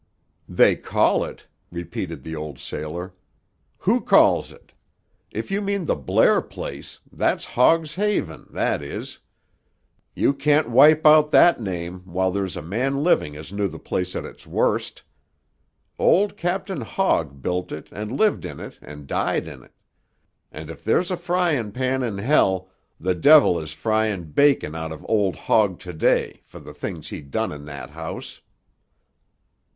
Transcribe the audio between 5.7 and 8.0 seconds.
the Blair place, that's Hogg's